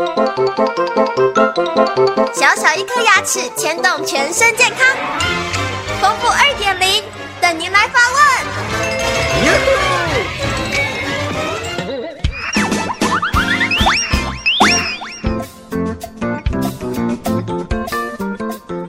[0.00, 0.06] 小
[2.56, 4.96] 小一颗牙齿牵动全身健康，
[6.00, 7.04] 丰富二点零
[7.38, 8.20] 等您来发问。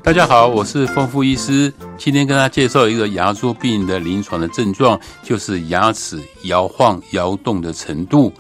[0.02, 8.32] 大家好，我是丰富医师，今天跟大家介绍一个牙周病的临床的症状，就是牙齿摇晃摇动的程度。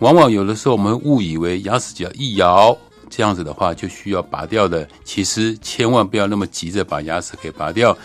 [0.00, 2.76] 往往有的时候我们误以为牙齿只要一摇，
[3.08, 4.86] 这样子的话就需要拔掉的。
[5.04, 7.96] 其实千万不要那么急着把牙齿给拔掉。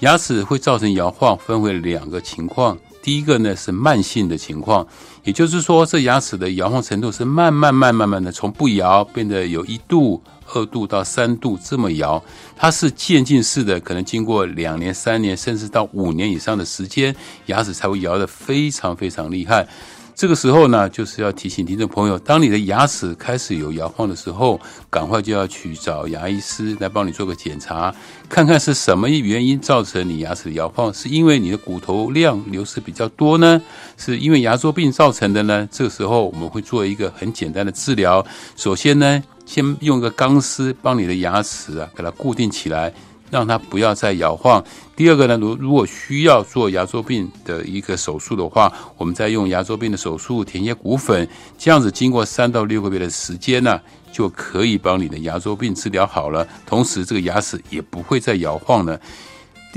[0.00, 2.76] 牙齿会造成摇晃，分为两个情况。
[3.00, 4.84] 第一个呢是慢性的情况，
[5.22, 10.20] 也就是说这牙齿的摇晃程度是慢慢慢慢慢的从不摇变得有一度、
[10.52, 12.20] 二度到三度这么摇，
[12.56, 17.14] 它是渐进式的，可能经过两年、三年，甚至到五年以上的时间，
[17.46, 19.66] 牙齿才会摇得非常非常厉害。
[20.16, 24.58] 这个时候呢，就是要提醒听众朋友，当你的牙齿开始有摇晃的时候，
[24.88, 27.94] 赶快就要去找牙医师来帮你做个检查，
[28.26, 33.60] 看看是什么原因造成你牙齿的摇晃，是因为你的骨头量流失比较多呢，
[33.98, 35.68] 是因为牙周病造成的呢？
[35.70, 38.24] 这个时候我们会做一个很简单的治疗，
[38.56, 42.90] 首先呢，先用一个钢丝帮你的牙齿啊，给它固定起来。
[43.30, 44.62] 让它不要再摇晃。
[44.94, 56.46] 第二个呢，如如果需要做牙周病的一个手术的话，我们再用牙周病的手术填些骨粉，这样子经过三到六个月的时间呢，就可以帮你的牙周病治疗好了。
[56.64, 58.98] 同时，这个牙齿也不会再摇晃了。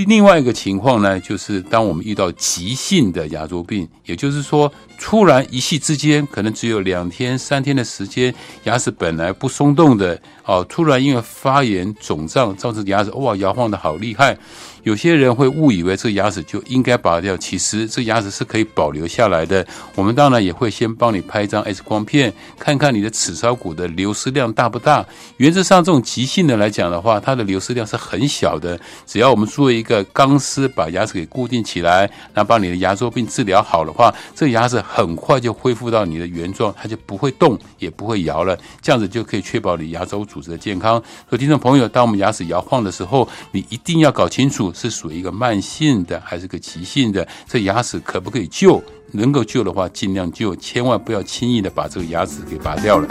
[0.05, 8.33] 另外一个情况呢，就是当我们遇到急性的牙周病，也就是说，突然一夕之间，可能只有两天、三天的时间，
[8.63, 14.37] 牙齿本来不松动的，哦，突然因为发炎肿胀，造成牙齿哇摇晃的好厉害。
[14.83, 19.65] 有些人会误以为这个牙齿就应该拔掉，其实这牙齿是可以保留下来的。
[19.95, 25.05] 我们当然也会先帮你拍一张 X 光片，看看你的齿槽骨的流失量大不大。
[25.37, 28.79] 原则上，这种急性的来讲的话，它的流失量是很小的。
[29.05, 38.57] 只要我们做一个钢丝把牙齿给固定起来，那把你的牙周病治疗好的话，这牙齿很快就恢复到你的原状，它就不会动，也不会摇了。
[38.81, 41.01] 这样子就可以确保你牙周组织的健康。
[41.29, 44.68] 所以，听众朋友，当我们牙齿摇晃的时候，你一定要搞清楚。
[44.73, 47.27] 是属于一个慢性的还是个急性的？
[47.47, 48.81] 这牙齿可不可以救？
[49.11, 53.07] 能够救的话，尽量救，千万不要轻易的把这个牙齿给拔掉了。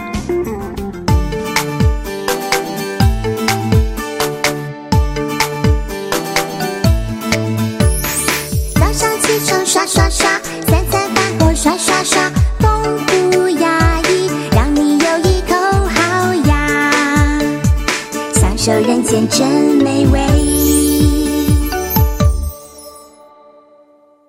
[8.74, 12.30] 早上起床刷刷刷，三餐饭后刷刷刷，
[12.60, 12.98] 丰
[13.32, 15.56] 富牙医让你有一口
[15.88, 16.92] 好牙，
[18.34, 19.48] 享受人间真
[19.82, 21.27] 美味。